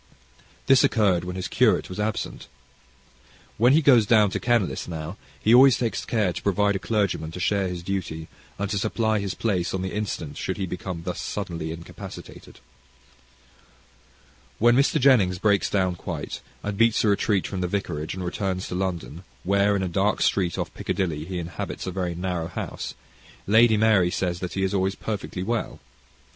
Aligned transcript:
This 0.65 0.83
occurred 0.83 1.23
when 1.23 1.35
his 1.35 1.47
curate 1.47 1.87
was 1.87 1.99
absent. 1.99 2.47
When 3.59 3.73
he 3.73 3.83
goes 3.83 4.07
down 4.07 4.31
to 4.31 4.39
Kenlis 4.39 4.87
now, 4.87 5.15
he 5.39 5.53
always 5.53 5.77
takes 5.77 6.05
care 6.05 6.33
to 6.33 6.41
provide 6.41 6.75
a 6.75 6.79
clergyman 6.79 7.29
to 7.33 7.39
share 7.39 7.67
his 7.67 7.83
duty, 7.83 8.27
and 8.57 8.67
to 8.71 8.79
supply 8.79 9.19
his 9.19 9.35
place 9.35 9.75
on 9.75 9.83
the 9.83 9.93
instant 9.93 10.37
should 10.37 10.57
he 10.57 10.65
become 10.65 11.03
thus 11.03 11.21
suddenly 11.21 11.71
incapacitated. 11.71 12.61
When 14.57 14.75
Mr. 14.75 14.99
Jennings 14.99 15.37
breaks 15.37 15.69
down 15.69 15.93
quite, 15.97 16.41
and 16.63 16.79
beats 16.79 17.03
a 17.03 17.07
retreat 17.09 17.45
from 17.45 17.61
the 17.61 17.67
vicarage, 17.67 18.15
and 18.15 18.23
returns 18.25 18.67
to 18.69 18.73
London, 18.73 19.21
where, 19.43 19.75
in 19.75 19.83
a 19.83 19.87
dark 19.87 20.23
street 20.23 20.57
off 20.57 20.73
Piccadilly, 20.73 21.25
he 21.25 21.37
inhabits 21.37 21.85
a 21.85 21.91
very 21.91 22.15
narrow 22.15 22.47
house, 22.47 22.95
Lady 23.45 23.77
Mary 23.77 24.09
says 24.09 24.39
that 24.39 24.53
he 24.53 24.63
is 24.63 24.73
always 24.73 24.95
perfectly 24.95 25.43
well. 25.43 25.79